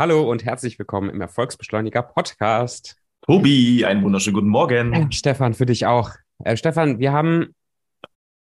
[0.00, 2.96] Hallo und herzlich willkommen im Erfolgsbeschleuniger Podcast.
[3.20, 4.94] Tobi, einen wunderschönen guten Morgen.
[4.94, 6.12] Äh, Stefan, für dich auch.
[6.42, 7.54] Äh, Stefan, wir haben,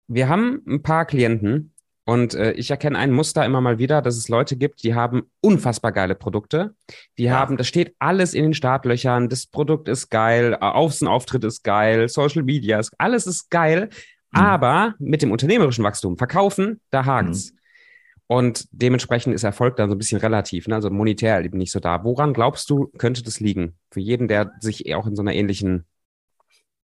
[0.09, 1.71] wir haben ein paar Klienten
[2.03, 5.31] und äh, ich erkenne ein Muster immer mal wieder, dass es Leute gibt, die haben
[5.39, 6.75] unfassbar geile Produkte.
[7.17, 7.39] Die Ja.
[7.39, 9.29] haben, das steht alles in den Startlöchern.
[9.29, 13.87] Das Produkt ist geil, Außenauftritt ist geil, Social Media ist, alles ist geil.
[14.33, 14.41] Mhm.
[14.41, 17.54] Aber mit dem unternehmerischen Wachstum, Verkaufen, da hakt's.
[18.27, 20.75] Und dementsprechend ist Erfolg dann so ein bisschen relativ, ne?
[20.75, 22.03] also monetär eben nicht so da.
[22.03, 23.77] Woran glaubst du, könnte das liegen?
[23.91, 25.85] Für jeden, der sich auch in so einer ähnlichen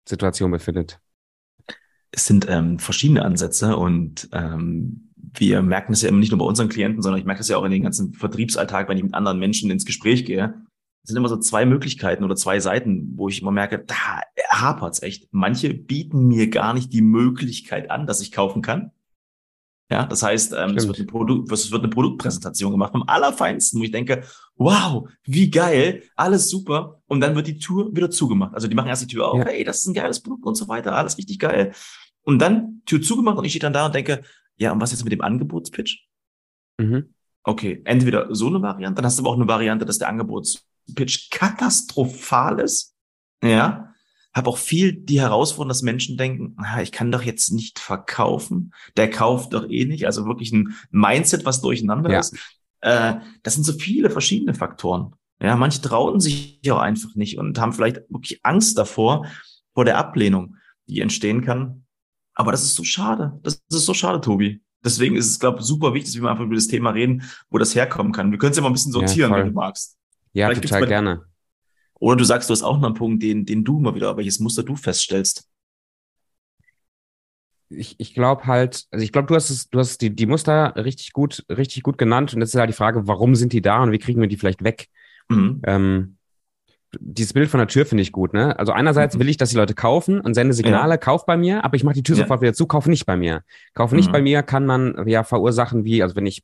[0.08, 1.00] Situation befindet.
[2.12, 6.44] Es sind ähm, verschiedene Ansätze und ähm, wir merken es ja immer nicht nur bei
[6.44, 9.14] unseren Klienten, sondern ich merke es ja auch in den ganzen Vertriebsalltag, wenn ich mit
[9.14, 10.54] anderen Menschen ins Gespräch gehe.
[11.02, 15.02] Es sind immer so zwei Möglichkeiten oder zwei Seiten, wo ich immer merke, da hapert's
[15.02, 15.28] echt.
[15.32, 18.92] Manche bieten mir gar nicht die Möglichkeit an, dass ich kaufen kann.
[19.90, 23.78] Ja, das heißt, ähm, es, wird eine Produkt, es wird eine Produktpräsentation gemacht vom Allerfeinsten,
[23.78, 24.24] wo ich denke,
[24.56, 27.02] wow, wie geil, alles super.
[27.06, 28.54] Und dann wird die Tür wieder zugemacht.
[28.54, 29.44] Also die machen erst die Tür auf, Ja.
[29.44, 31.72] hey, das ist ein geiles Produkt und so weiter, alles richtig geil.
[32.22, 34.22] Und dann Tür zugemacht und ich stehe dann da und denke,
[34.56, 36.06] ja, und was jetzt mit dem Angebotspitch?
[36.78, 37.14] Mhm.
[37.42, 41.28] Okay, entweder so eine Variante, dann hast du aber auch eine Variante, dass der Angebotspitch
[41.30, 42.94] katastrophal ist.
[43.42, 43.93] Ja.
[44.34, 48.72] Habe auch viel die Herausforderung, dass Menschen denken, ah, ich kann doch jetzt nicht verkaufen.
[48.96, 50.06] Der kauft doch eh nicht.
[50.06, 52.20] Also wirklich ein Mindset, was durcheinander Ja.
[52.20, 52.36] ist.
[52.80, 55.14] Äh, das sind so viele verschiedene Faktoren.
[55.40, 59.26] Ja, manche trauen sich auch einfach nicht und haben vielleicht wirklich Angst davor,
[59.72, 61.84] vor der Ablehnung, die entstehen kann.
[62.34, 63.38] Aber das ist so schade.
[63.42, 64.60] Das ist so schade, Tobi.
[64.84, 67.58] Deswegen ist es, glaube ich, super wichtig, dass wir einfach über das Thema reden, wo
[67.58, 68.30] das herkommen kann.
[68.30, 69.40] Wir können es ja mal ein bisschen Ja, sortieren, voll.
[69.40, 69.96] wenn du magst.
[70.32, 71.22] Ja, Vielleicht total gerne.
[72.04, 74.38] Oder du sagst, du hast auch noch einen Punkt, den, den du mal wieder, welches
[74.38, 75.48] Muster du feststellst.
[77.70, 80.74] Ich, ich glaube halt, also ich glaube, du hast es, du hast die, die Muster
[80.76, 83.82] richtig gut, richtig gut genannt und jetzt ist halt die Frage, warum sind die da
[83.82, 84.88] und wie kriegen wir die vielleicht weg?
[85.30, 85.62] Mhm.
[85.64, 86.16] Ähm,
[87.00, 88.58] dieses Bild von der Tür finde ich gut, ne?
[88.58, 89.20] Also einerseits Mhm.
[89.20, 91.94] will ich, dass die Leute kaufen und sende Signale, kauf bei mir, aber ich mache
[91.94, 92.24] die Tür Ja.
[92.24, 93.44] sofort wieder zu, kauf nicht bei mir.
[93.72, 94.12] Kauf nicht Mhm.
[94.12, 96.42] bei mir kann man ja verursachen, wie, also wenn ich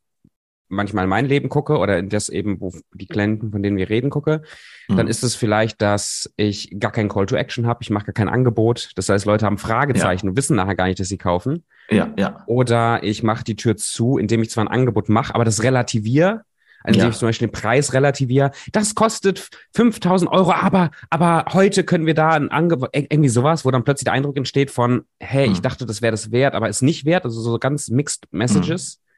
[0.70, 3.90] manchmal in mein Leben gucke oder in das eben, wo die Klienten, von denen wir
[3.90, 4.42] reden, gucke,
[4.88, 5.08] dann Mhm.
[5.10, 8.28] ist es vielleicht, dass ich gar kein Call to Action habe, ich mache gar kein
[8.28, 8.90] Angebot.
[8.96, 11.64] Das heißt, Leute haben Fragezeichen und wissen nachher gar nicht, dass sie kaufen.
[11.90, 12.42] Ja, ja.
[12.46, 16.42] Oder ich mache die Tür zu, indem ich zwar ein Angebot mache, aber das relativiere.
[16.82, 17.04] Also Ja.
[17.04, 18.52] indem ich zum Beispiel den Preis relativiere.
[18.72, 23.66] Das kostet 5000 Euro, aber, aber heute können wir da ein Angebot, ir- irgendwie sowas,
[23.66, 25.62] wo dann plötzlich der Eindruck entsteht von, hey, ich Mhm.
[25.62, 27.24] dachte, das wäre das wert, aber ist nicht wert.
[27.26, 28.96] Also so ganz mixed messages.
[28.96, 29.09] Mhm.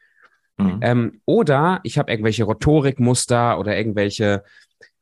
[0.81, 4.43] Ähm, oder ich habe irgendwelche Rhetorikmuster oder irgendwelche,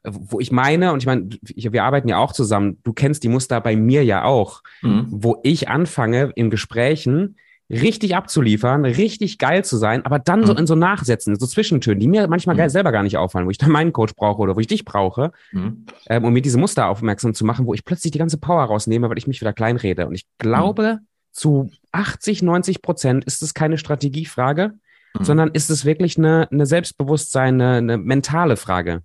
[0.04, 3.60] wo ich meine, und ich meine, wir arbeiten ja auch zusammen, du kennst die Muster
[3.60, 5.06] bei mir ja auch, Mhm.
[5.10, 7.36] wo ich anfange in Gesprächen
[7.68, 10.58] richtig abzuliefern, richtig geil zu sein, aber dann so Mhm.
[10.60, 12.68] in so Nachsätzen, so Zwischentönen, die mir manchmal Mhm.
[12.68, 15.30] selber gar nicht auffallen, wo ich dann meinen Coach brauche oder wo ich dich brauche,
[15.52, 15.84] Mhm.
[16.08, 19.08] ähm, um mir diese Muster aufmerksam zu machen, wo ich plötzlich die ganze Power rausnehme,
[19.08, 20.06] weil ich mich wieder kleinrede.
[20.08, 20.98] Und ich glaube,
[21.30, 24.72] zu 80, 90 Prozent ist es keine Strategiefrage,
[25.18, 25.24] Mhm.
[25.24, 29.02] sondern ist es wirklich eine, eine Selbstbewusstsein, eine, eine mentale Frage.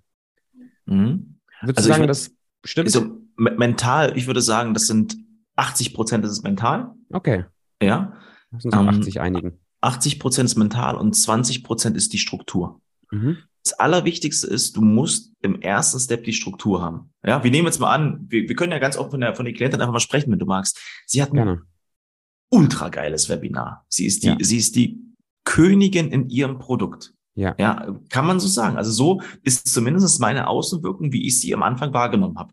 [0.86, 1.38] Mhm.
[1.62, 2.30] Würdest Also du sagen, würd- das
[2.64, 2.86] stimmt?
[2.86, 5.16] Also me- mental, ich würde sagen, das sind
[5.56, 6.92] 80 Prozent ist es mental.
[7.12, 7.44] okay,
[7.82, 8.12] Ja.
[8.52, 9.58] uns auf Ähm, 80 einigen.
[9.80, 12.80] 80 Prozent ist mental und 20 Prozent ist die Struktur.
[13.10, 13.38] Mhm.
[13.64, 17.12] Das Allerwichtigste ist, du musst im ersten Step die Struktur haben.
[17.24, 19.44] Ja, wir nehmen jetzt mal an, wir, wir können ja ganz offen von der, von
[19.44, 20.78] der Klientin einfach mal sprechen, wenn du magst.
[21.04, 21.62] Sie hat ein Gerne.
[22.50, 23.84] ultra geiles Webinar.
[23.88, 24.36] Sie ist die, Ja.
[24.40, 25.00] sie ist die
[25.46, 27.14] Königin in ihrem Produkt.
[27.34, 27.54] Ja.
[27.58, 28.76] Ja, kann man so sagen.
[28.76, 32.52] Also so ist zumindest meine Außenwirkung, wie ich sie am Anfang wahrgenommen habe.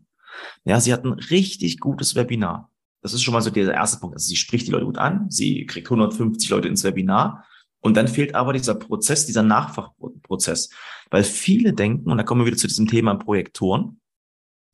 [0.64, 2.70] Ja, sie hat ein richtig gutes Webinar.
[3.02, 4.14] Das ist schon mal so der erste Punkt.
[4.14, 7.44] Also sie spricht die Leute gut an, sie kriegt 150 Leute ins Webinar
[7.80, 10.70] und dann fehlt aber dieser Prozess, dieser Nachfachprozess.
[11.10, 14.00] Weil viele denken, und da kommen wir wieder zu diesem Thema Projektoren,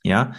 [0.05, 0.35] ja,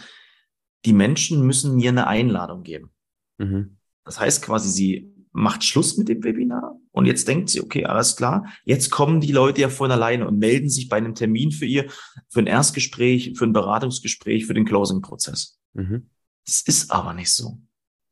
[0.86, 2.92] die Menschen müssen mir eine Einladung geben.
[3.38, 3.78] Mhm.
[4.04, 8.16] Das heißt quasi, sie macht Schluss mit dem Webinar und jetzt denkt sie, okay, alles
[8.16, 11.66] klar, jetzt kommen die Leute ja von alleine und melden sich bei einem Termin für
[11.66, 11.90] ihr,
[12.30, 15.60] für ein Erstgespräch, für ein Beratungsgespräch, für den Closing-Prozess.
[15.74, 16.10] Mhm.
[16.46, 17.60] Das ist aber nicht so.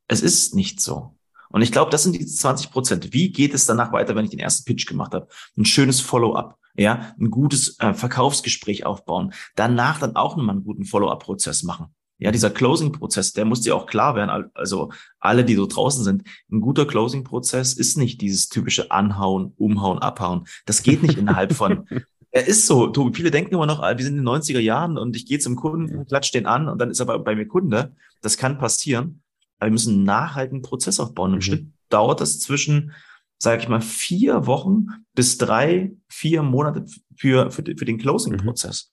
[0.07, 1.15] Es ist nicht so.
[1.49, 3.13] Und ich glaube, das sind die 20 Prozent.
[3.13, 5.27] Wie geht es danach weiter, wenn ich den ersten Pitch gemacht habe?
[5.57, 9.33] Ein schönes Follow-up, ja, ein gutes äh, Verkaufsgespräch aufbauen.
[9.55, 11.93] Danach dann auch nochmal einen guten Follow-up-Prozess machen.
[12.19, 14.29] Ja, dieser Closing-Prozess, der muss dir auch klar werden.
[14.29, 19.53] al- Also alle, die so draußen sind, ein guter Closing-Prozess ist nicht dieses typische Anhauen,
[19.57, 20.45] Umhauen, Abhauen.
[20.65, 21.87] Das geht nicht innerhalb von.
[22.31, 23.15] Er ist so, Tobi.
[23.15, 25.55] Viele denken immer noch, ah, wir sind in den 90er Jahren und ich gehe zum
[25.55, 27.95] Kunden, klatsch den an und dann ist er bei, bei mir Kunde.
[28.21, 29.23] Das kann passieren.
[29.57, 31.31] Aber wir müssen einen nachhaltigen Prozess aufbauen.
[31.31, 31.41] Im Mhm.
[31.41, 32.91] Schnitt dauert das zwischen,
[33.39, 34.85] sage ich mal, vier Wochen
[35.15, 36.85] bis drei, vier Monate
[37.15, 38.91] für, für, für den Closing-Prozess.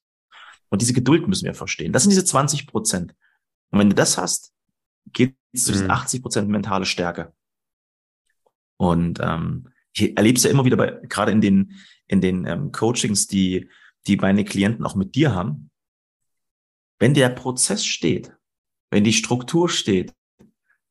[0.76, 1.94] Und diese Geduld müssen wir verstehen.
[1.94, 3.14] Das sind diese 20 Prozent.
[3.70, 4.52] Und wenn du das hast,
[5.14, 6.22] geht es zu diesen 80 mhm.
[6.22, 7.32] Prozent mentale Stärke.
[8.76, 11.72] Und ähm, ich erlebe es ja immer wieder bei, gerade in den,
[12.08, 13.70] in den ähm, Coachings, die,
[14.06, 15.70] die meine Klienten auch mit dir haben.
[16.98, 18.36] Wenn der Prozess steht,
[18.90, 20.12] wenn die Struktur steht,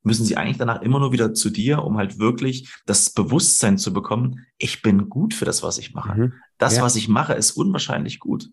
[0.02, 3.94] müssen sie eigentlich danach immer nur wieder zu dir, um halt wirklich das Bewusstsein zu
[3.94, 6.16] bekommen, ich bin gut für das, was ich mache.
[6.16, 6.34] Mhm.
[6.58, 6.82] Das, ja.
[6.82, 8.50] was ich mache, ist unwahrscheinlich gut.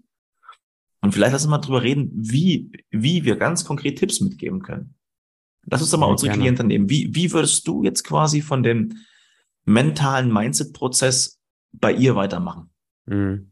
[1.03, 4.95] Und vielleicht lass uns mal drüber reden, wie, wie wir ganz konkret Tipps mitgeben können.
[5.67, 6.43] Lass uns doch mal ja, unsere gerne.
[6.43, 6.89] Klienten nehmen.
[6.89, 8.95] Wie, wie würdest du jetzt quasi von dem
[9.65, 11.41] mentalen Mindset-Prozess
[11.73, 12.71] bei ihr weitermachen?
[13.07, 13.51] Mhm.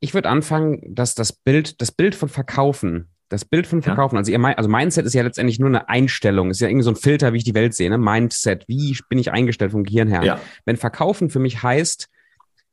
[0.00, 4.20] Ich würde anfangen, dass das Bild, das Bild von Verkaufen, das Bild von Verkaufen, ja.
[4.20, 6.96] also ihr, also Mindset ist ja letztendlich nur eine Einstellung, ist ja irgendwie so ein
[6.96, 7.98] Filter, wie ich die Welt sehe, ne?
[7.98, 10.22] Mindset, wie bin ich eingestellt vom Gehirn her?
[10.22, 10.40] Ja.
[10.64, 12.08] Wenn Verkaufen für mich heißt,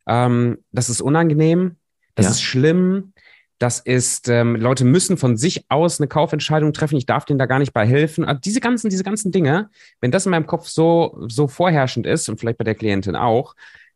[0.08, 1.76] ähm, das ist unangenehm,
[2.16, 2.32] das ja.
[2.32, 3.14] ist schlimm,
[3.58, 6.98] das ist, ähm, Leute müssen von sich aus eine Kaufentscheidung treffen.
[6.98, 8.26] Ich darf denen da gar nicht bei helfen.
[8.26, 9.70] Also diese ganzen, diese ganzen Dinge,
[10.02, 13.56] wenn das in meinem Kopf so, so vorherrschend ist und vielleicht bei der Klientin auch,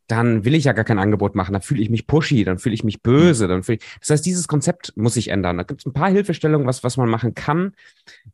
[0.09, 1.53] dann will ich ja gar kein Angebot machen.
[1.53, 3.47] Dann fühle ich mich pushy, dann fühle ich mich böse.
[3.47, 5.57] Dann fühl ich, das heißt, dieses Konzept muss sich ändern.
[5.57, 7.73] Da gibt es ein paar Hilfestellungen, was, was man machen kann.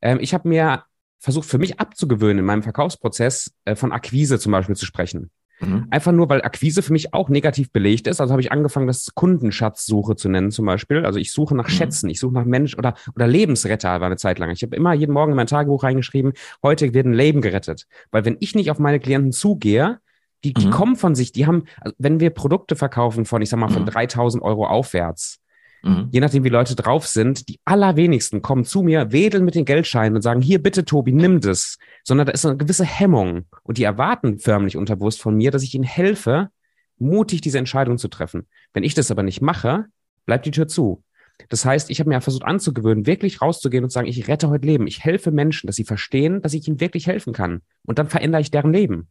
[0.01, 0.83] Ähm, ich habe mir
[1.19, 5.31] versucht, für mich abzugewöhnen, in meinem Verkaufsprozess äh, von Akquise zum Beispiel zu sprechen.
[5.59, 5.87] Mhm.
[5.89, 8.21] Einfach nur, weil Akquise für mich auch negativ belegt ist.
[8.21, 11.05] Also habe ich angefangen, das Kundenschatzsuche zu nennen zum Beispiel.
[11.05, 11.73] Also ich suche nach mhm.
[11.73, 14.49] Schätzen, ich suche nach Mensch oder, oder Lebensretter war eine Zeit lang.
[14.51, 16.31] Ich habe immer jeden Morgen in mein Tagebuch reingeschrieben,
[16.63, 17.85] heute wird ein Leben gerettet.
[18.11, 19.99] Weil wenn ich nicht auf meine Klienten zugehe,
[20.45, 20.71] die, die mhm.
[20.71, 23.85] kommen von sich, die haben, also wenn wir Produkte verkaufen von, ich sag mal, von
[23.85, 24.47] 3000 mhm.
[24.47, 25.39] Euro aufwärts,
[25.83, 26.09] mhm.
[26.11, 30.15] je nachdem, wie Leute drauf sind, die allerwenigsten kommen zu mir, wedeln mit den Geldscheinen
[30.15, 31.77] und sagen, hier bitte Tobi, nimm das.
[32.03, 33.45] Sondern da ist eine gewisse Hemmung.
[33.63, 36.49] Und die erwarten förmlich unterbewusst von mir, dass ich ihnen helfe,
[36.97, 38.47] mutig diese Entscheidung zu treffen.
[38.73, 39.85] Wenn ich das aber nicht mache,
[40.25, 41.03] bleibt die Tür zu.
[41.49, 44.65] Das heißt, ich habe mir versucht anzugewöhnen, wirklich rauszugehen und zu sagen, ich rette heute
[44.65, 44.87] Leben.
[44.87, 47.61] Ich helfe Menschen, dass sie verstehen, dass ich ihnen wirklich helfen kann.
[47.83, 49.09] Und dann verändere ich deren Leben.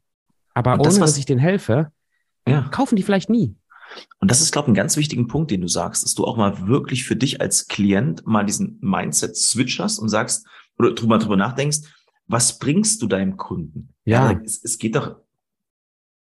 [0.55, 1.93] Aber das, ohne, was, dass ich denen helfe,
[2.49, 2.63] ja.
[2.71, 3.57] kaufen die vielleicht nie.
[4.19, 6.37] Und das ist, glaube ich, ein ganz wichtiger Punkt, den du sagst, dass du auch
[6.37, 10.47] mal wirklich für dich als Klient mal diesen Mindset-Switch hast und sagst,
[10.79, 11.81] oder drüber, drüber nachdenkst,
[12.27, 13.91] was bringst du deinem Kunden?
[14.05, 14.33] Ja.
[14.33, 15.17] ja es, es geht doch,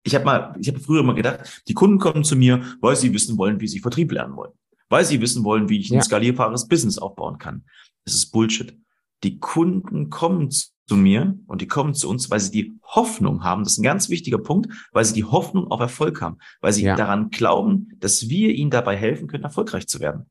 [0.03, 3.13] ich habe mal, ich habe früher immer gedacht, die Kunden kommen zu mir, weil sie
[3.13, 4.53] wissen wollen, wie sie Vertrieb lernen wollen.
[4.89, 6.01] Weil sie wissen wollen, wie ich ein ja.
[6.01, 7.63] skalierbares Business aufbauen kann.
[8.03, 8.77] Das ist Bullshit.
[9.23, 10.49] Die Kunden kommen
[10.87, 13.83] zu mir und die kommen zu uns, weil sie die Hoffnung haben, das ist ein
[13.83, 16.95] ganz wichtiger Punkt, weil sie die Hoffnung auf Erfolg haben, weil sie ja.
[16.95, 20.29] daran glauben, dass wir ihnen dabei helfen können, erfolgreich zu werden.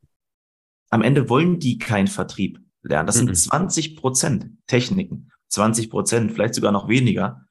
[0.91, 3.07] Am Ende wollen die keinen Vertrieb lernen.
[3.07, 3.97] Das sind 20 mhm.
[3.97, 7.47] Prozent Techniken, 20 Prozent, vielleicht sogar noch weniger.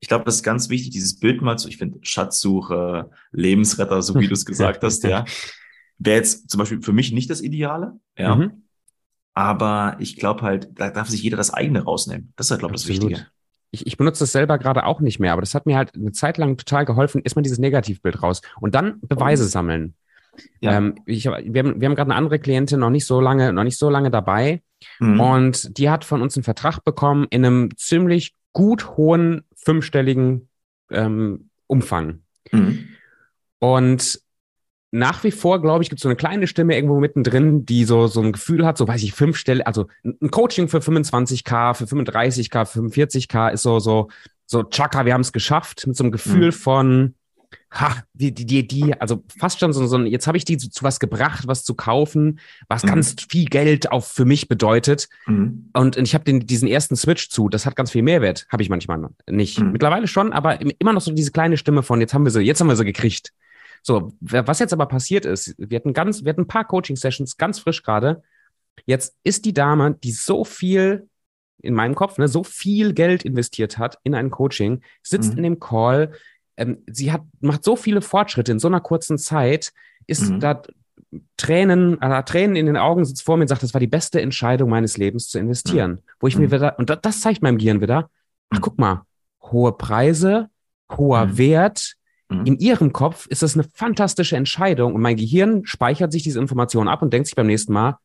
[0.00, 4.14] Ich glaube, das ist ganz wichtig, dieses Bild mal zu, ich finde Schatzsuche, Lebensretter, so
[4.16, 5.24] wie du es gesagt hast, ja,
[5.98, 8.34] wäre jetzt zum Beispiel für mich nicht das Ideale, ja.
[8.34, 8.63] Mhm.
[9.34, 12.32] Aber ich glaube halt, da darf sich jeder das eigene rausnehmen.
[12.36, 13.26] Das ist halt, glaube ich, das Wichtige.
[13.72, 16.12] Ich, ich benutze das selber gerade auch nicht mehr, aber das hat mir halt eine
[16.12, 19.48] Zeit lang total geholfen, ist man dieses Negativbild raus und dann Beweise oh.
[19.48, 19.94] sammeln.
[20.60, 20.76] Ja.
[20.76, 23.64] Ähm, ich, wir haben, wir haben gerade eine andere Klientin noch nicht so lange, noch
[23.64, 24.62] nicht so lange dabei.
[25.00, 25.20] Mhm.
[25.20, 30.48] Und die hat von uns einen Vertrag bekommen in einem ziemlich gut hohen fünfstelligen
[30.90, 32.20] ähm, Umfang.
[32.52, 32.88] Mhm.
[33.58, 34.20] Und
[34.94, 38.06] nach wie vor, glaube ich, gibt es so eine kleine Stimme irgendwo mittendrin, die so,
[38.06, 41.84] so ein Gefühl hat, so weiß ich, fünf Stelle, also ein Coaching für 25k, für
[41.84, 44.08] 35k, für 45k ist so, so,
[44.46, 46.52] so, tschakka, wir haben es geschafft, mit so einem Gefühl mhm.
[46.52, 47.14] von,
[47.72, 50.70] ha, die, die, die, die, also fast schon so, so jetzt habe ich die zu,
[50.70, 52.88] zu, was gebracht, was zu kaufen, was mhm.
[52.88, 55.08] ganz viel Geld auch für mich bedeutet.
[55.26, 55.70] Mhm.
[55.72, 59.08] Und, ich habe diesen ersten Switch zu, das hat ganz viel Mehrwert, habe ich manchmal
[59.28, 59.58] nicht.
[59.58, 59.72] Mhm.
[59.72, 62.60] Mittlerweile schon, aber immer noch so diese kleine Stimme von, jetzt haben wir sie, jetzt
[62.60, 63.32] haben wir sie gekriegt.
[63.86, 67.58] So, was jetzt aber passiert ist, wir hatten ganz, wir hatten ein paar Coaching-Sessions, ganz
[67.58, 68.22] frisch gerade.
[68.86, 71.06] Jetzt ist die Dame, die so viel
[71.58, 75.36] in meinem Kopf, ne, so viel Geld investiert hat in ein Coaching, sitzt mhm.
[75.36, 76.12] in dem Call,
[76.56, 79.72] ähm, sie hat, macht so viele Fortschritte in so einer kurzen Zeit,
[80.06, 80.40] ist mhm.
[80.40, 80.62] da
[81.36, 84.20] Tränen, äh, Tränen in den Augen, sitzt vor mir und sagt, das war die beste
[84.20, 85.92] Entscheidung meines Lebens zu investieren.
[85.92, 85.98] Mhm.
[86.20, 86.52] Wo ich mir mhm.
[86.52, 88.10] wieder, und das zeigt meinem Gehirn wieder,
[88.48, 88.62] ach, mhm.
[88.62, 89.02] guck mal,
[89.42, 90.48] hohe Preise,
[90.90, 91.38] hoher mhm.
[91.38, 91.96] Wert,
[92.40, 92.46] Mhm.
[92.46, 96.88] In ihrem Kopf ist das eine fantastische Entscheidung und mein Gehirn speichert sich diese Information
[96.88, 97.98] ab und denkt sich beim nächsten Mal,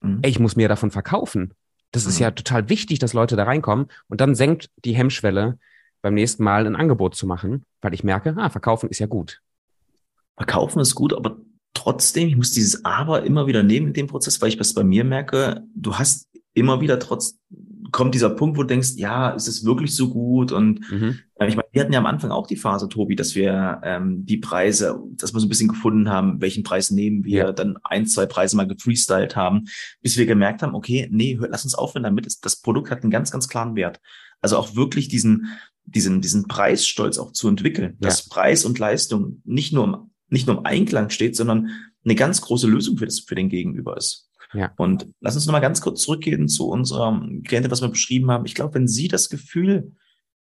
[0.00, 0.20] mhm.
[0.22, 1.54] ey, ich muss mir davon verkaufen.
[1.92, 2.10] Das mhm.
[2.10, 5.58] ist ja total wichtig, dass Leute da reinkommen und dann senkt die Hemmschwelle,
[6.02, 9.40] beim nächsten Mal ein Angebot zu machen, weil ich merke, ah, verkaufen ist ja gut.
[10.36, 11.38] Verkaufen ist gut, aber
[11.74, 14.84] trotzdem, ich muss dieses Aber immer wieder nehmen in dem Prozess, weil ich das bei
[14.84, 17.38] mir merke, du hast immer wieder trotz,
[17.92, 20.52] kommt dieser Punkt, wo du denkst, ja, ist es wirklich so gut?
[20.52, 21.18] Und mhm.
[21.34, 24.24] äh, ich meine, wir hatten ja am Anfang auch die Phase, Tobi, dass wir ähm,
[24.24, 27.52] die Preise, dass wir so ein bisschen gefunden haben, welchen Preis nehmen wir, ja.
[27.52, 29.64] dann ein, zwei Preise mal gefreestylt haben,
[30.02, 32.26] bis wir gemerkt haben, okay, nee, hör, lass uns aufhören damit.
[32.42, 34.00] Das Produkt hat einen ganz, ganz klaren Wert.
[34.40, 35.48] Also auch wirklich diesen,
[35.84, 38.08] diesen, diesen Preisstolz auch zu entwickeln, ja.
[38.08, 39.96] dass Preis und Leistung nicht nur im,
[40.28, 41.70] nicht nur im Einklang steht, sondern
[42.04, 44.25] eine ganz große Lösung für, das, für den Gegenüber ist.
[44.56, 44.72] Ja.
[44.76, 48.46] Und lass uns nochmal ganz kurz zurückgehen zu unserem Klientin, was wir beschrieben haben.
[48.46, 49.92] Ich glaube, wenn sie das Gefühl,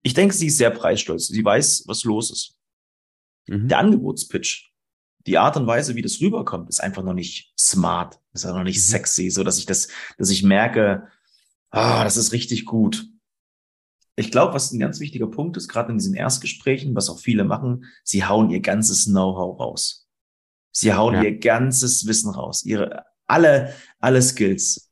[0.01, 1.27] ich denke, sie ist sehr preisstolz.
[1.27, 2.57] Sie weiß, was los ist.
[3.47, 3.69] Mhm.
[3.69, 4.71] Der Angebotspitch,
[5.25, 8.63] die Art und Weise, wie das rüberkommt, ist einfach noch nicht smart, ist auch noch
[8.63, 8.91] nicht mhm.
[8.91, 11.07] sexy, so dass ich das, dass ich merke,
[11.69, 13.07] ah, das ist richtig gut.
[14.15, 17.45] Ich glaube, was ein ganz wichtiger Punkt ist, gerade in diesen Erstgesprächen, was auch viele
[17.45, 20.07] machen, sie hauen ihr ganzes Know-how raus.
[20.71, 21.23] Sie hauen ja.
[21.23, 24.91] ihr ganzes Wissen raus, ihre alle, alle Skills.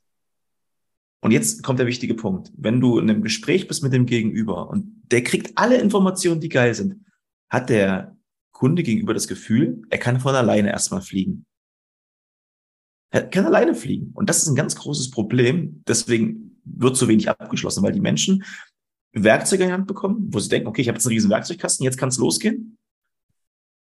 [1.22, 2.52] Und jetzt kommt der wichtige Punkt.
[2.58, 6.50] Wenn du in einem Gespräch bist mit dem Gegenüber und der kriegt alle Informationen, die
[6.50, 7.06] geil sind,
[7.50, 8.18] hat der
[8.52, 11.46] Kunde gegenüber das Gefühl, er kann von alleine erstmal fliegen.
[13.12, 14.12] Er kann alleine fliegen.
[14.14, 15.84] Und das ist ein ganz großes Problem.
[15.88, 18.44] Deswegen wird so wenig abgeschlossen, weil die Menschen
[19.14, 21.84] Werkzeuge in die Hand bekommen, wo sie denken, okay, ich habe jetzt einen riesen Werkzeugkasten,
[21.84, 22.78] jetzt kann es losgehen.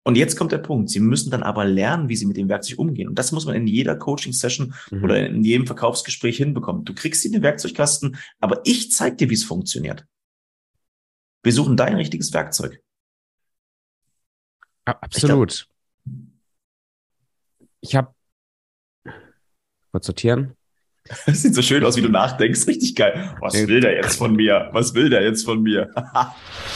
[0.06, 0.90] Und jetzt kommt der Punkt.
[0.90, 3.08] Sie müssen dann aber lernen, wie sie mit dem Werkzeug umgehen.
[3.08, 5.02] Und das muss man in jeder Coaching-Session mhm.
[5.02, 6.84] oder in jedem Verkaufsgespräch hinbekommen.
[6.84, 10.04] Du kriegst sie den Werkzeugkasten, aber ich zeige dir, wie es funktioniert.
[11.42, 12.82] Wir suchen dein richtiges Werkzeug.
[14.84, 15.66] Absolut.
[17.80, 18.14] Ich habe
[19.90, 20.54] kurz sortieren.
[21.26, 22.66] Das sieht so schön aus, wie du nachdenkst.
[22.66, 23.36] Richtig geil.
[23.38, 24.70] Was will der jetzt von mir?
[24.72, 25.92] Was will der jetzt von mir?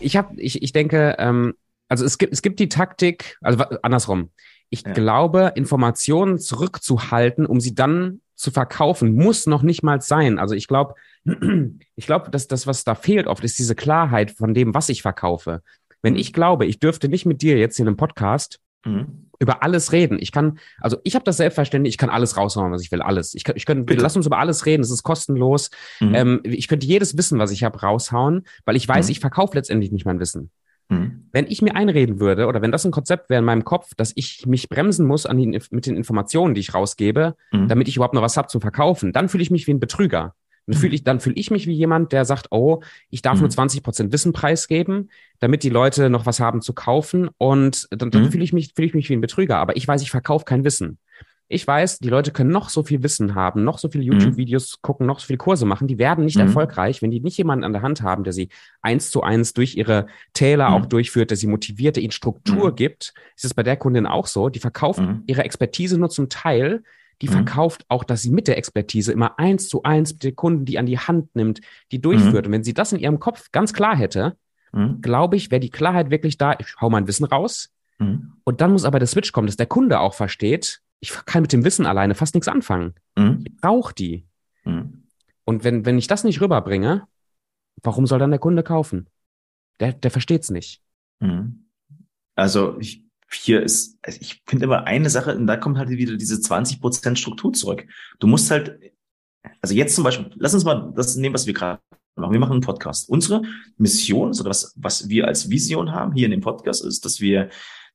[0.00, 1.54] ich habe, ich, ich denke, ähm,
[1.88, 4.30] also es gibt, es gibt die Taktik, also andersrum.
[4.70, 4.92] Ich ja.
[4.92, 10.38] glaube, Informationen zurückzuhalten, um sie dann zu verkaufen, muss noch nicht mal sein.
[10.38, 10.94] Also ich glaube,
[11.96, 15.02] ich glaube, dass das, was da fehlt oft, ist diese Klarheit von dem, was ich
[15.02, 15.62] verkaufe.
[16.02, 16.20] Wenn mhm.
[16.20, 19.92] ich glaube, ich dürfte nicht mit dir jetzt hier in einem Podcast mhm über alles
[19.92, 20.18] reden.
[20.20, 23.34] Ich kann, also ich habe das Selbstverständnis, ich kann alles raushauen, was ich will, alles.
[23.34, 25.70] Ich kann, ich könnte, lass uns über alles reden, es ist kostenlos.
[26.00, 26.14] Mhm.
[26.14, 29.12] Ähm, ich könnte jedes Wissen, was ich habe, raushauen, weil ich weiß, mhm.
[29.12, 30.50] ich verkaufe letztendlich nicht mein Wissen.
[30.88, 31.28] Mhm.
[31.32, 34.12] Wenn ich mir einreden würde, oder wenn das ein Konzept wäre in meinem Kopf, dass
[34.16, 37.68] ich mich bremsen muss an die, mit den Informationen, die ich rausgebe, mhm.
[37.68, 40.34] damit ich überhaupt noch was habe zum Verkaufen, dann fühle ich mich wie ein Betrüger.
[40.68, 43.40] Dann fühle ich, dann fühle ich mich wie jemand, der sagt, oh, ich darf mhm.
[43.40, 47.30] nur 20 Prozent Wissen preisgeben, damit die Leute noch was haben zu kaufen.
[47.38, 48.30] Und dann, dann mhm.
[48.30, 49.56] fühle ich mich, fühle ich mich wie ein Betrüger.
[49.58, 50.98] Aber ich weiß, ich verkaufe kein Wissen.
[51.50, 54.12] Ich weiß, die Leute können noch so viel Wissen haben, noch so viele mhm.
[54.12, 55.88] YouTube-Videos gucken, noch so viele Kurse machen.
[55.88, 56.42] Die werden nicht mhm.
[56.42, 58.50] erfolgreich, wenn die nicht jemanden an der Hand haben, der sie
[58.82, 60.88] eins zu eins durch ihre Täler auch mhm.
[60.90, 63.14] durchführt, der sie motiviert, der ihnen Struktur gibt.
[63.34, 64.50] Ist es bei der Kundin auch so?
[64.50, 66.82] Die verkauft ihre Expertise nur zum Teil,
[67.22, 67.32] die mhm.
[67.32, 70.78] verkauft auch, dass sie mit der Expertise immer eins zu eins mit den Kunden, die
[70.78, 71.60] an die Hand nimmt,
[71.92, 72.44] die durchführt.
[72.44, 72.48] Mhm.
[72.48, 74.36] Und wenn sie das in ihrem Kopf ganz klar hätte,
[74.72, 75.00] mhm.
[75.00, 77.70] glaube ich, wäre die Klarheit wirklich da, ich hau mein Wissen raus.
[77.98, 78.34] Mhm.
[78.44, 81.52] Und dann muss aber der Switch kommen, dass der Kunde auch versteht, ich kann mit
[81.52, 82.94] dem Wissen alleine fast nichts anfangen.
[83.16, 83.44] Mhm.
[83.44, 84.26] Ich brauche die.
[84.64, 85.04] Mhm.
[85.44, 87.06] Und wenn, wenn ich das nicht rüberbringe,
[87.82, 89.08] warum soll dann der Kunde kaufen?
[89.80, 90.82] Der, der versteht es nicht.
[92.34, 96.16] Also ich hier ist, also ich finde immer eine Sache, und da kommt halt wieder
[96.16, 97.86] diese 20 Prozent Struktur zurück.
[98.18, 98.78] Du musst halt,
[99.60, 101.80] also jetzt zum Beispiel, lass uns mal das nehmen, was wir gerade
[102.16, 102.32] machen.
[102.32, 103.08] Wir machen einen Podcast.
[103.08, 103.42] Unsere
[103.76, 107.50] Mission, also was, was wir als Vision haben hier in dem Podcast, ist, dass wir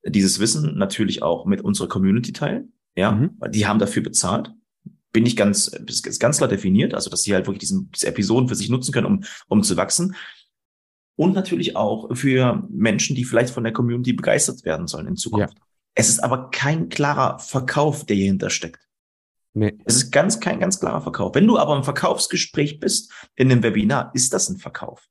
[0.06, 2.74] dieses Wissen natürlich auch mit unserer Community teilen.
[2.96, 3.32] Ja, mhm.
[3.40, 4.52] weil die haben dafür bezahlt.
[5.12, 8.48] Bin ich ganz, ist ganz klar definiert, also dass sie halt wirklich diesen, diese Episoden
[8.48, 10.16] für sich nutzen können, um, um zu wachsen
[11.16, 15.56] und natürlich auch für Menschen, die vielleicht von der Community begeistert werden sollen in Zukunft.
[15.58, 15.64] Ja.
[15.96, 18.80] Es ist aber kein klarer Verkauf, der hier hinter steckt.
[19.54, 19.78] Nee.
[19.86, 21.36] Es ist ganz, kein ganz klarer Verkauf.
[21.36, 25.08] Wenn du aber im Verkaufsgespräch bist, in einem Webinar, ist das ein Verkauf.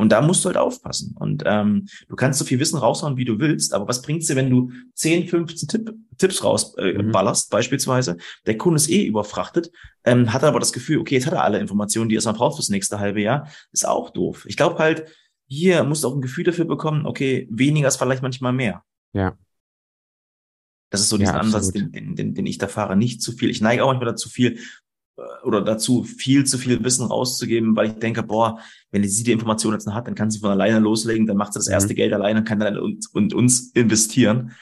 [0.00, 1.14] Und da musst du halt aufpassen.
[1.18, 4.36] Und ähm, du kannst so viel Wissen raushauen, wie du willst, aber was bringt's dir,
[4.36, 7.50] wenn du 10, 15 Tipp, Tipps rausballerst, äh, mhm.
[7.50, 8.16] beispielsweise?
[8.46, 9.70] Der Kunde ist eh überfrachtet,
[10.04, 12.56] ähm, hat aber das Gefühl, okay, jetzt hat er alle Informationen, die er erstmal braucht
[12.56, 13.48] fürs nächste halbe Jahr.
[13.72, 14.44] Ist auch doof.
[14.48, 15.06] Ich glaube halt,
[15.48, 18.84] hier musst du auch ein Gefühl dafür bekommen, okay, weniger ist vielleicht manchmal mehr.
[19.12, 19.36] Ja.
[20.90, 22.96] Das ist so dieser ja, Ansatz, den, den, den, ich da fahre.
[22.96, 23.50] Nicht zu viel.
[23.50, 24.58] Ich neige auch manchmal dazu viel
[25.16, 28.58] äh, oder dazu viel zu viel Wissen rauszugeben, weil ich denke, boah,
[28.90, 31.52] wenn sie die Information jetzt noch hat, dann kann sie von alleine loslegen, dann macht
[31.52, 31.96] sie das erste mhm.
[31.96, 34.52] Geld alleine und kann dann uns, und uns investieren.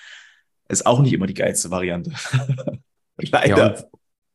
[0.68, 2.12] Ist auch nicht immer die geilste Variante.
[3.18, 3.56] Leider.
[3.56, 3.86] Ja, und,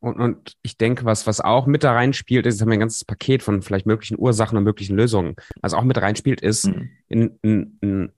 [0.02, 3.42] und ich denke, was, was auch mit da reinspielt, ist, haben wir ein ganzes Paket
[3.42, 5.36] von vielleicht möglichen Ursachen und möglichen Lösungen.
[5.60, 6.90] Was auch mit reinspielt, ist mhm.
[7.10, 8.12] ein, ein, ein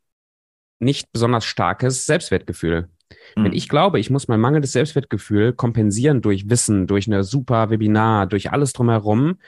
[0.81, 2.89] nicht besonders starkes Selbstwertgefühl.
[3.37, 8.27] Wenn ich glaube, ich muss mein mangelndes Selbstwertgefühl kompensieren durch Wissen, durch eine super Webinar,
[8.27, 9.39] durch alles drumherum,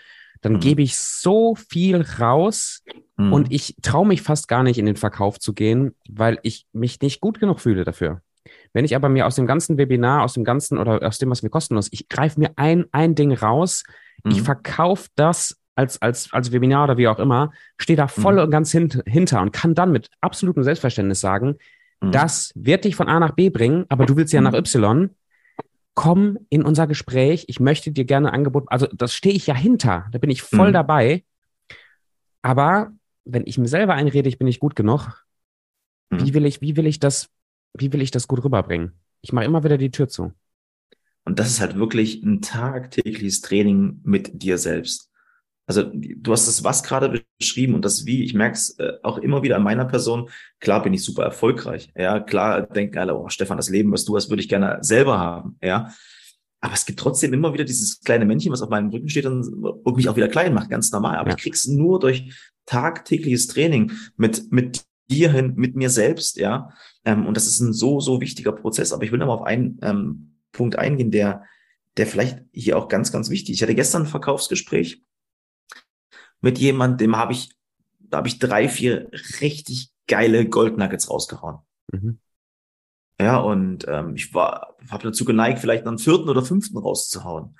[0.40, 0.60] dann Mhm.
[0.60, 2.82] gebe ich so viel raus
[3.16, 3.32] Mhm.
[3.32, 7.00] und ich traue mich fast gar nicht in den Verkauf zu gehen, weil ich mich
[7.00, 8.20] nicht gut genug fühle dafür.
[8.72, 11.42] Wenn ich aber mir aus dem ganzen Webinar, aus dem ganzen oder aus dem, was
[11.42, 13.84] mir kostenlos, ich greife mir ein, ein Ding raus,
[14.24, 14.44] ich Mhm.
[14.44, 18.40] verkaufe das als, als, als Webinar oder wie auch immer, stehe da voll Mhm.
[18.40, 21.56] und ganz hint, hinter und kann dann mit absolutem Selbstverständnis sagen,
[22.00, 22.12] Mhm.
[22.12, 24.44] das wird dich von A nach B bringen, aber du willst ja Mhm.
[24.44, 25.10] nach Y.
[25.94, 27.44] Komm in unser Gespräch.
[27.48, 30.06] Ich möchte dir gerne ein Angebot, also das stehe ich ja hinter.
[30.12, 30.74] Da bin ich voll Mhm.
[30.74, 31.24] dabei.
[32.42, 32.92] Aber
[33.24, 35.24] wenn ich mir selber einrede, ich bin nicht gut genug,
[36.10, 36.20] Mhm.
[36.20, 37.28] wie will ich, wie will ich das,
[37.78, 38.92] wie will ich das gut rüberbringen?
[39.22, 40.32] Ich mache immer wieder die Tür zu.
[41.24, 45.10] Und das ist halt wirklich ein tagtägliches Training mit dir selbst.
[45.68, 49.18] Also du hast das was gerade beschrieben und das wie, ich merke es äh, auch
[49.18, 50.30] immer wieder an meiner Person.
[50.60, 51.92] Klar bin ich super erfolgreich.
[51.96, 55.18] Ja, klar denken alle, oh Stefan, das Leben, was du hast, würde ich gerne selber
[55.18, 55.58] haben.
[55.60, 55.92] Ja,
[56.60, 59.44] aber es gibt trotzdem immer wieder dieses kleine Männchen, was auf meinem Rücken steht und,
[59.64, 61.16] und mich auch wieder klein macht, ganz normal.
[61.16, 61.36] Aber Ja.
[61.36, 62.32] ich krieg's nur durch
[62.66, 66.70] tagtägliches Training mit, mit dir hin, mit mir selbst, ja.
[67.04, 68.92] Ähm, und das ist ein so, so wichtiger Prozess.
[68.92, 71.44] Aber ich will nochmal auf einen ähm, Punkt eingehen, der,
[71.96, 73.56] der vielleicht hier auch ganz, ganz wichtig ist.
[73.56, 75.02] Ich hatte gestern ein Verkaufsgespräch
[76.40, 77.50] mit jemandem, dem habe ich,
[78.00, 79.10] da habe ich drei, vier
[79.40, 81.58] richtig geile Goldnuggets rausgehauen.
[81.92, 82.18] Mhm.
[83.20, 87.56] Ja, und ähm, ich war, habe dazu geneigt, vielleicht einen vierten oder fünften rauszuhauen.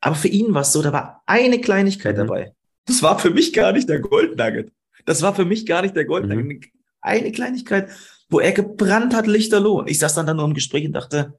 [0.00, 2.20] Aber für ihn war es so, da war eine Kleinigkeit Mhm.
[2.20, 2.54] dabei.
[2.86, 4.70] Das war für mich gar nicht der Goldnugget.
[5.04, 6.08] Das war für mich gar nicht der Mhm.
[6.08, 6.64] Goldnugget.
[7.00, 7.90] Eine Kleinigkeit,
[8.30, 9.80] wo er gebrannt hat, lichterloh.
[9.80, 11.38] Und ich saß dann, dann nur im Gespräch und dachte,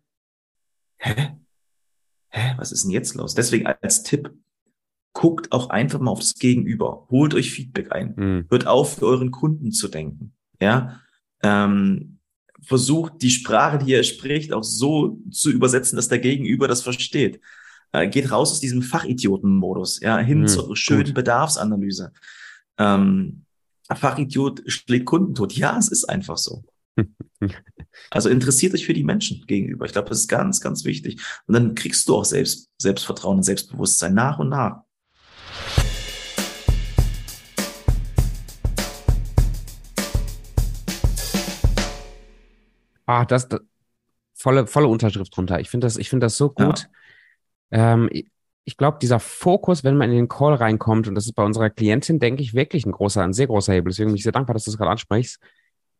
[0.98, 1.36] hä?
[2.30, 3.34] Hä, was ist denn jetzt los?
[3.34, 4.32] Deswegen als Tipp,
[5.14, 7.08] guckt auch einfach mal aufs Gegenüber.
[7.10, 8.14] Holt euch Feedback ein.
[8.18, 8.46] Mhm.
[8.50, 10.34] Hört auf, für euren Kunden zu denken.
[10.62, 11.00] Ja,
[11.42, 12.20] ähm,
[12.62, 17.40] versucht die Sprache, die er spricht, auch so zu übersetzen, dass der Gegenüber das versteht.
[17.94, 21.14] Äh, geht raus aus diesem Fachidioten-Modus, ja, hin Mhm, zur schönen gut.
[21.14, 22.12] Bedarfsanalyse.
[22.78, 23.45] Ähm,
[23.94, 25.54] Fachidiot schlägt Kunden tot.
[25.54, 26.64] Ja, es ist einfach so.
[28.10, 29.86] Also interessiert euch für die Menschen gegenüber.
[29.86, 31.22] Ich glaube, das ist ganz, ganz wichtig.
[31.46, 34.82] Und dann kriegst du auch selbst, Selbstvertrauen und Selbstbewusstsein nach und nach.
[43.06, 43.62] Ah, das, das
[44.34, 45.60] volle, volle Unterschrift drunter.
[45.60, 46.66] Ich finde das, ich finde das so Ja.
[46.66, 46.90] gut.
[47.72, 48.10] Ähm,
[48.66, 51.70] ich glaube, dieser Fokus, wenn man in den Call reinkommt, und das ist bei unserer
[51.70, 53.92] Klientin, denke ich, wirklich ein großer, ein sehr großer Hebel.
[53.92, 55.40] Deswegen bin ich sehr dankbar, dass du das gerade ansprichst.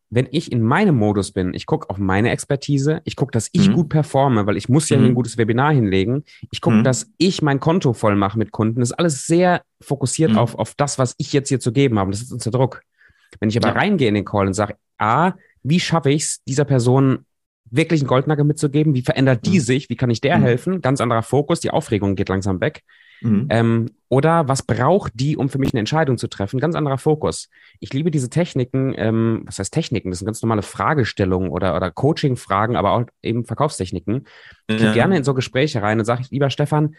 [0.08, 3.68] Wenn ich in meinem Modus bin, ich gucke auf meine Expertise, ich gucke, dass ich
[3.68, 3.72] Mhm.
[3.74, 5.06] gut performe, weil ich muss ja Mhm.
[5.06, 6.22] ein gutes Webinar hinlegen.
[6.52, 6.84] Ich gucke, Mhm.
[6.84, 8.78] dass ich mein Konto voll mache mit Kunden.
[8.80, 10.38] Das ist alles sehr fokussiert Mhm.
[10.38, 12.12] auf, auf das, was ich jetzt hier zu geben habe.
[12.12, 12.82] Das ist unser Druck.
[13.40, 13.74] Wenn ich aber Ja.
[13.74, 15.32] reingehe in den Call und sage, A,
[15.64, 17.25] wie schaffe ich es, dieser Person
[17.70, 18.94] wirklich einen Goldnagel mitzugeben?
[18.94, 19.62] Wie verändert die Mhm.
[19.62, 19.88] sich?
[19.90, 20.42] Wie kann ich der Mhm.
[20.42, 20.80] helfen?
[20.80, 22.82] Ganz anderer Fokus, die Aufregung geht langsam weg.
[23.22, 23.46] Mhm.
[23.48, 26.60] Ähm, oder was braucht die, um für mich eine Entscheidung zu treffen?
[26.60, 27.48] Ganz anderer Fokus.
[27.80, 30.10] Ich liebe diese Techniken, ähm, was heißt Techniken?
[30.10, 34.26] Das sind ganz normale Fragestellungen oder, oder Coaching-Fragen, aber auch eben Verkaufstechniken.
[34.68, 34.92] Ich gehe Ja.
[34.92, 36.94] gerne in so Gespräche rein und sage, lieber Stefan,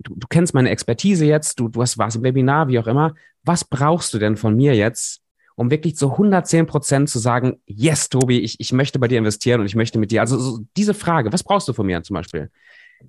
[0.00, 3.14] du, du kennst meine Expertise jetzt, du, du hast, warst im Webinar, wie auch immer.
[3.44, 5.20] Was brauchst du denn von mir jetzt,
[5.56, 9.60] um wirklich zu 110 Prozent zu sagen, yes, Tobi, ich, ich möchte bei dir investieren
[9.60, 10.20] und ich möchte mit dir.
[10.20, 12.50] Also so diese Frage, was brauchst du von mir zum Beispiel?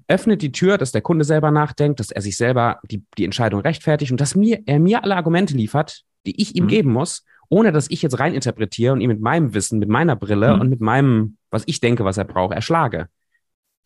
[0.08, 3.62] Öffnet die Tür, dass der Kunde selber nachdenkt, dass er sich selber die, die Entscheidung
[3.62, 6.70] rechtfertigt und dass mir, er mir alle Argumente liefert, die ich ihm Mhm.
[6.70, 10.16] geben muss, ohne dass ich jetzt rein interpretiere und ihm mit meinem Wissen, mit meiner
[10.18, 10.62] Brille Mhm.
[10.62, 13.08] und mit meinem, was ich denke, was er braucht, erschlage.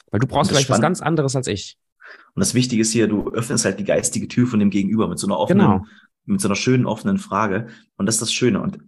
[0.10, 1.78] Weil du brauchst vielleicht was Spann- ganz anderes als ich.
[2.36, 5.18] Und das Wichtige ist hier, du öffnest halt die geistige Tür von dem Gegenüber mit
[5.20, 5.86] so einer offenen, Genau.
[6.32, 7.68] Mit so einer schönen offenen Frage.
[7.98, 8.62] Und das ist das Schöne.
[8.62, 8.80] Und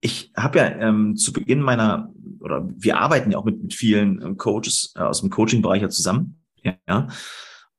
[0.00, 4.20] ich habe ja ähm, zu Beginn meiner, oder wir arbeiten ja auch mit, mit vielen
[4.20, 6.42] ähm, Coaches äh, aus dem Coaching-Bereich ja zusammen.
[6.62, 7.08] Ja.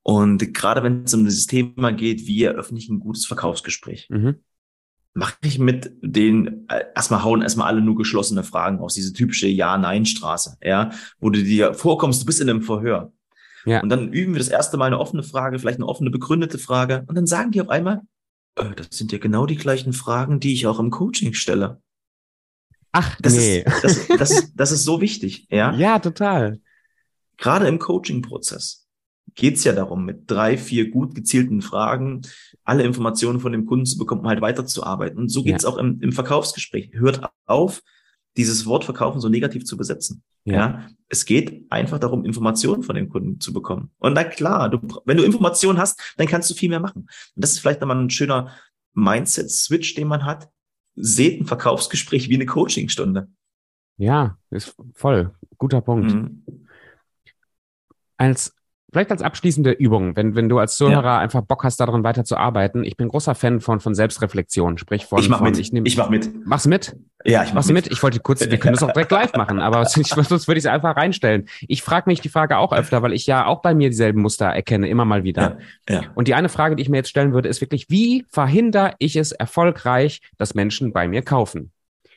[0.01, 4.35] Und gerade wenn es um dieses Thema geht, wie eröffne ich ein gutes Verkaufsgespräch, Mhm.
[5.13, 9.47] mache ich mit den, äh, erstmal hauen erstmal alle nur geschlossene Fragen aus, diese typische
[9.47, 13.13] Ja-Nein-Straße, ja, wo du dir vorkommst, du bist in einem Verhör.
[13.65, 13.81] Ja.
[13.81, 17.05] Und dann üben wir das erste Mal eine offene Frage, vielleicht eine offene, begründete Frage.
[17.07, 18.01] Und dann sagen die auf einmal,
[18.55, 21.81] das sind ja genau die gleichen Fragen, die ich auch im Coaching stelle.
[22.91, 23.59] Ach, Das, nee.
[23.59, 25.73] ist, das, das, ist, das ist so wichtig, ja.
[25.73, 26.59] ja, total.
[27.37, 28.87] Gerade im Coaching-Prozess
[29.35, 32.21] geht's ja darum, mit drei, vier gut gezielten Fragen
[32.63, 35.17] alle Informationen von dem Kunden zu bekommen, um halt weiterzuarbeiten.
[35.17, 36.91] Und so geht's auch im, im Verkaufsgespräch.
[36.93, 37.81] Hört auf,
[38.37, 40.23] dieses Wort verkaufen so negativ zu besetzen.
[40.45, 40.53] Ja.
[40.55, 40.87] Ja.
[41.09, 43.91] es geht einfach darum, Informationen von dem Kunden zu bekommen.
[43.99, 47.03] Und na klar, du, wenn du Informationen hast, dann kannst du viel mehr machen.
[47.03, 48.51] Und das ist vielleicht nochmal ein schöner
[48.93, 50.49] Mindset-Switch, den man hat.
[50.95, 53.27] Seht ein Verkaufsgespräch wie eine Coachingstunde.
[53.97, 55.33] Ja, ist voll.
[55.57, 56.13] Guter Punkt.
[56.13, 56.43] Mhm.
[58.17, 58.53] Als
[58.93, 61.17] Vielleicht als abschließende Übung, wenn, wenn du als Zuhörer ja.
[61.17, 62.83] einfach Bock hast, daran weiterzuarbeiten.
[62.83, 65.17] Ich bin großer Fan von, von Selbstreflexion, sprich von.
[65.17, 65.57] Ich mach von, mit.
[65.57, 66.45] Ich, nehm, ich mach mit.
[66.45, 66.95] Machst mit?
[67.25, 67.85] Ja, ich mach Machst mit.
[67.85, 67.93] mit.
[67.93, 70.65] Ich wollte kurz, wir können das auch direkt live machen, aber sonst würde ich es
[70.65, 71.47] einfach reinstellen.
[71.67, 74.45] Ich frage mich die Frage auch öfter, weil ich ja auch bei mir dieselben Muster
[74.47, 75.57] erkenne, immer mal wieder.
[75.89, 76.01] Ja, ja.
[76.15, 79.15] Und die eine Frage, die ich mir jetzt stellen würde, ist wirklich, wie verhindere ich
[79.15, 81.71] es erfolgreich, dass Menschen bei mir kaufen?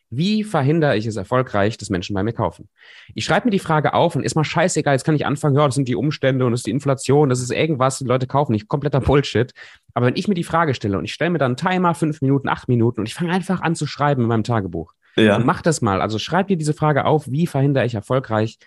[0.09, 2.69] Wie verhindere ich es erfolgreich, dass Menschen bei mir kaufen?
[3.15, 5.67] Ich schreibe mir die Frage auf und ist mal scheißegal, jetzt kann ich anfangen, ja,
[5.67, 8.53] das sind die Umstände und das ist die Inflation, das ist irgendwas, die Leute kaufen
[8.53, 9.53] nicht, kompletter Bullshit.
[9.95, 12.23] Aber wenn ich mir die Frage stelle und ich stelle mir dann einen Timer, fünf
[12.23, 14.95] Minuten, acht Minuten und ich fange einfach an zu schreiben in meinem Tagebuch.
[15.17, 15.37] Ja.
[15.37, 16.01] Und mach das mal.
[16.01, 18.59] Also schreib dir diese Frage auf, wie verhindere ich erfolgreich,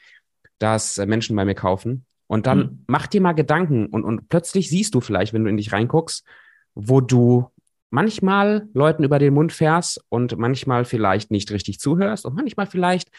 [0.58, 2.06] dass Menschen bei mir kaufen?
[2.28, 2.84] Und dann mhm.
[2.88, 6.24] mach dir mal Gedanken und, und plötzlich siehst du vielleicht, wenn du in dich reinguckst,
[6.76, 7.50] wo du
[7.90, 13.10] manchmal Leuten über den Mund fährst und manchmal vielleicht nicht richtig zuhörst und manchmal vielleicht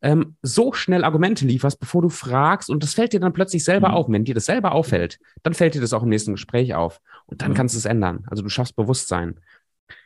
[0.00, 3.90] ähm, so schnell Argumente lieferst, bevor du fragst und das fällt dir dann plötzlich selber
[3.90, 3.94] mhm.
[3.94, 4.06] auf.
[4.08, 7.42] wenn dir das selber auffällt, dann fällt dir das auch im nächsten Gespräch auf und
[7.42, 7.54] dann mhm.
[7.54, 8.24] kannst du es ändern.
[8.28, 9.40] Also du schaffst Bewusstsein.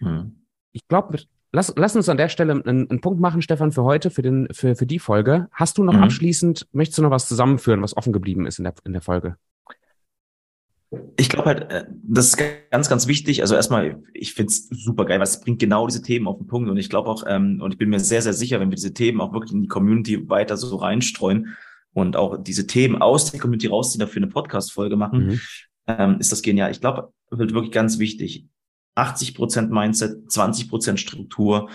[0.01, 0.43] Mhm.
[0.73, 1.19] Ich glaube,
[1.53, 4.49] lass, lass uns an der Stelle einen, einen, Punkt machen, Stefan, für heute, für, den,
[4.53, 5.49] für, für die Folge.
[5.53, 6.05] Hast du noch mhm.
[6.05, 9.37] abschließend, möchtest du noch was zusammenführen, was offen geblieben ist in der, in der Folge?
[11.17, 13.43] Ich glaube halt, äh, das ist ganz, ganz wichtig.
[13.43, 16.71] Also erstmal, ich finde es super geil, was bringt genau diese Themen auf den Punkt.
[16.71, 18.95] Und ich glaube auch, ähm, und ich bin mir sehr, sehr sicher, wenn wir diese
[18.95, 21.57] Themen auch wirklich in die Community weiter so reinstreuen
[21.93, 25.41] und auch diese Themen aus der Community rausziehen, dafür eine Podcast-Folge machen, mhm.
[25.87, 26.71] ähm, ist das genial.
[26.71, 28.47] Ich glaube, wird wirklich ganz wichtig.
[28.99, 31.69] 80 Prozent Mindset, 20 Prozent Struktur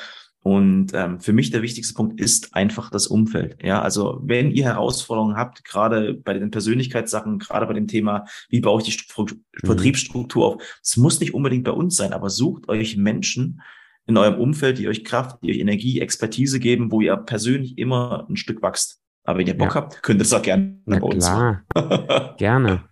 [0.44, 3.64] und ähm, für mich der wichtigste Punkt ist einfach das Umfeld.
[3.64, 8.60] Ja, also wenn ihr Herausforderungen habt, gerade bei den Persönlichkeitssachen, gerade bei dem Thema, wie
[8.60, 9.38] baue ich die Stru mhm.
[9.64, 13.62] Vertriebsstruktur auf, es muss nicht unbedingt bei uns sein, aber sucht euch Menschen
[14.06, 18.28] in eurem Umfeld, die euch Kraft, die euch Energie, Expertise geben, wo ihr persönlich immer
[18.30, 19.00] ein Stück wächst.
[19.24, 19.76] Aber wenn ihr Bock ja.
[19.76, 21.64] habt, könnt ihr das auch gerne Na bei uns klar.
[22.38, 22.84] gerne.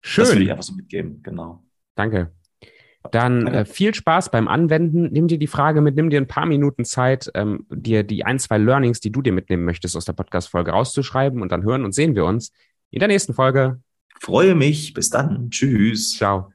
[0.00, 0.24] Schön.
[0.24, 1.62] Das will ich einfach so mitgeben, genau.
[1.94, 2.32] Danke.
[3.10, 5.08] Dann äh, viel Spaß beim Anwenden.
[5.12, 8.38] Nimm dir die Frage mit, nimm dir ein paar Minuten Zeit, ähm, dir die ein,
[8.38, 11.94] zwei Learnings, die du dir mitnehmen möchtest, aus der Podcast-Folge rauszuschreiben und dann hören und
[11.94, 12.52] sehen wir uns
[12.90, 13.80] in der nächsten Folge.
[14.20, 14.94] Freue mich.
[14.94, 15.50] Bis dann.
[15.50, 16.16] Tschüss.
[16.16, 16.52] Ciao.